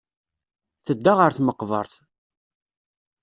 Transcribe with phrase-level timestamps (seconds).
[0.85, 1.93] Tedda ɣer tmeqbert.